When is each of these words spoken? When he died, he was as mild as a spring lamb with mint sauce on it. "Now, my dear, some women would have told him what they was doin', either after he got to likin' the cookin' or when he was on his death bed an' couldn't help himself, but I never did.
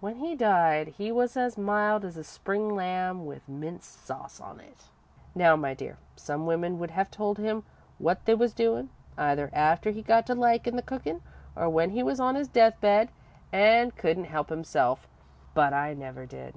When 0.00 0.16
he 0.16 0.34
died, 0.36 0.94
he 0.96 1.12
was 1.12 1.36
as 1.36 1.58
mild 1.58 2.02
as 2.06 2.16
a 2.16 2.24
spring 2.24 2.74
lamb 2.74 3.26
with 3.26 3.46
mint 3.46 3.84
sauce 3.84 4.40
on 4.40 4.58
it. 4.58 4.84
"Now, 5.34 5.54
my 5.54 5.74
dear, 5.74 5.98
some 6.16 6.46
women 6.46 6.78
would 6.78 6.92
have 6.92 7.10
told 7.10 7.36
him 7.36 7.64
what 7.98 8.24
they 8.24 8.34
was 8.34 8.54
doin', 8.54 8.88
either 9.18 9.50
after 9.52 9.90
he 9.90 10.00
got 10.00 10.24
to 10.28 10.34
likin' 10.34 10.76
the 10.76 10.82
cookin' 10.82 11.20
or 11.54 11.68
when 11.68 11.90
he 11.90 12.02
was 12.02 12.18
on 12.18 12.36
his 12.36 12.48
death 12.48 12.80
bed 12.80 13.10
an' 13.52 13.90
couldn't 13.90 14.24
help 14.32 14.48
himself, 14.48 15.06
but 15.52 15.74
I 15.74 15.92
never 15.92 16.24
did. 16.24 16.54